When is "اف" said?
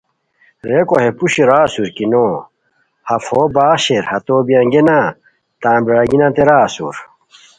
3.13-3.25